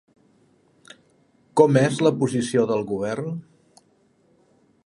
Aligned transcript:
Com 1.61 1.77
és 1.83 2.01
la 2.07 2.13
posició 2.23 2.67
del 2.73 2.85
govern? 2.95 3.41